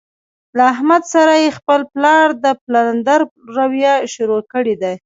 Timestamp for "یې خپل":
1.43-1.81